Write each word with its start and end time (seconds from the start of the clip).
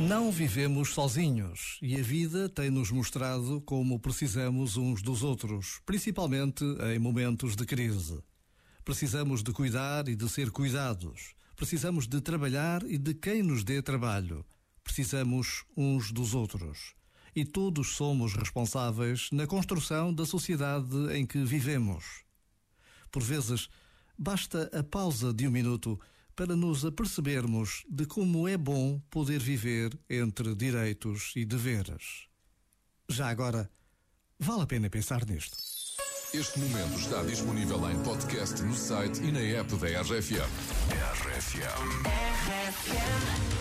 Não 0.00 0.30
vivemos 0.30 0.90
sozinhos 0.90 1.78
e 1.80 1.98
a 1.98 2.02
vida 2.02 2.50
tem-nos 2.50 2.90
mostrado 2.90 3.62
como 3.62 3.98
precisamos 3.98 4.76
uns 4.76 5.00
dos 5.00 5.22
outros, 5.22 5.80
principalmente 5.86 6.62
em 6.94 6.98
momentos 6.98 7.56
de 7.56 7.64
crise. 7.64 8.22
Precisamos 8.84 9.42
de 9.42 9.52
cuidar 9.52 10.06
e 10.06 10.14
de 10.14 10.28
ser 10.28 10.50
cuidados. 10.50 11.34
Precisamos 11.56 12.06
de 12.06 12.20
trabalhar 12.20 12.82
e 12.84 12.98
de 12.98 13.14
quem 13.14 13.42
nos 13.42 13.64
dê 13.64 13.80
trabalho. 13.80 14.44
Precisamos 14.84 15.64
uns 15.74 16.12
dos 16.12 16.34
outros. 16.34 16.94
E 17.34 17.44
todos 17.46 17.96
somos 17.96 18.34
responsáveis 18.34 19.30
na 19.32 19.46
construção 19.46 20.12
da 20.12 20.26
sociedade 20.26 20.94
em 21.14 21.24
que 21.24 21.42
vivemos. 21.42 22.22
Por 23.10 23.22
vezes, 23.22 23.68
basta 24.18 24.70
a 24.78 24.82
pausa 24.82 25.32
de 25.32 25.48
um 25.48 25.50
minuto 25.50 25.98
para 26.36 26.54
nos 26.54 26.84
apercebermos 26.84 27.82
de 27.88 28.06
como 28.06 28.46
é 28.46 28.56
bom 28.56 29.00
poder 29.10 29.40
viver 29.40 29.98
entre 30.08 30.54
direitos 30.54 31.32
e 31.34 31.44
deveres. 31.44 32.28
Já 33.08 33.28
agora, 33.28 33.70
vale 34.38 34.62
a 34.62 34.66
pena 34.66 34.90
pensar 34.90 35.24
nisto. 35.26 35.56
Este 36.34 36.58
momento 36.58 36.98
está 36.98 37.22
disponível 37.22 37.90
em 37.90 38.02
podcast 38.02 38.62
no 38.62 38.74
site 38.74 39.22
e 39.22 39.32
na 39.32 39.40
app 39.40 39.74
da 39.76 40.02
RFM. 40.02 40.50
RFM. 41.24 42.36
I 42.88 43.55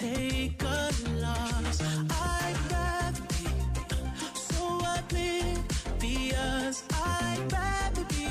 take 0.00 0.62
a 0.62 0.90
loss. 1.20 1.78
I'd 2.10 2.58
rather 2.72 3.22
be 3.28 3.48
so. 4.34 4.80
I'd 6.92 7.52
rather 7.52 8.04
be 8.14 8.28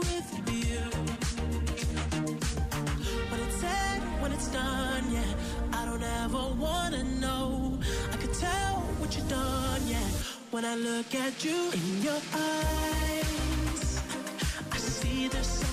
with 0.00 0.30
you. 0.48 0.82
When 3.30 3.40
it's 3.46 3.56
said, 3.60 4.00
when 4.22 4.32
it's 4.32 4.48
done, 4.48 5.04
yeah. 5.12 5.78
I 5.78 5.84
don't 5.84 6.02
ever 6.22 6.44
wanna 6.64 7.04
know. 7.20 7.78
I 8.12 8.16
could 8.16 8.32
tell 8.32 8.76
what 8.98 9.14
you've 9.14 9.28
done, 9.28 9.82
yeah. 9.86 10.08
When 10.52 10.64
I 10.64 10.74
look 10.76 11.14
at 11.14 11.44
you 11.44 11.70
in 11.80 12.02
your 12.02 12.20
eyes, 12.32 14.02
I 14.72 14.76
see 14.78 15.28
there's 15.28 15.46
something 15.46 15.71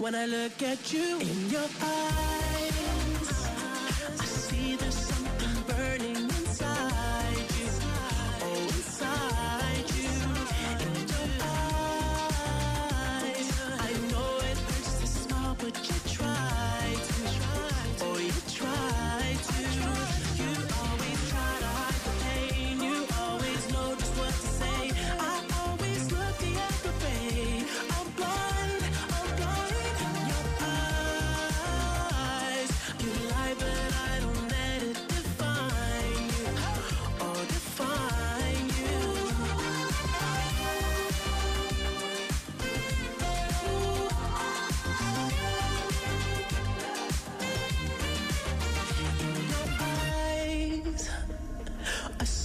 When 0.00 0.14
I 0.14 0.24
look 0.24 0.62
at 0.62 0.94
you 0.94 1.20
in 1.20 1.50
your 1.50 1.68
eyes, 1.82 3.48
I 4.18 4.24
see 4.24 4.76
there's 4.76 5.09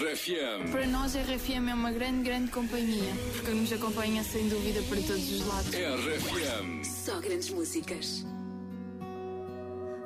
RFM. 0.00 0.70
Para 0.72 0.86
nós, 0.86 1.14
a 1.14 1.20
RFM 1.20 1.68
é 1.68 1.74
uma 1.74 1.92
grande, 1.92 2.22
grande 2.22 2.50
companhia, 2.50 3.12
porque 3.34 3.50
nos 3.50 3.70
acompanha 3.70 4.24
sem 4.24 4.48
dúvida 4.48 4.80
para 4.88 4.96
todos 5.02 5.30
os 5.30 5.46
lados. 5.46 5.74
RFM. 5.74 6.84
Só 6.84 7.20
grandes 7.20 7.50
músicas. 7.50 8.24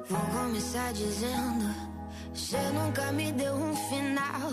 Vou 0.09 0.21
começar 0.21 0.93
dizendo: 0.93 1.73
Você 2.35 2.59
nunca 2.73 3.13
me 3.13 3.31
deu 3.33 3.55
um 3.55 3.77
final. 3.89 4.51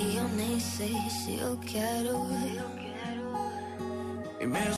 E 0.00 0.16
eu 0.16 0.28
nem 0.30 0.58
sei 0.58 0.94
se 1.08 1.38
eu 1.38 1.56
quero. 1.58 2.26
E 4.40 4.46
mesmo 4.46 4.72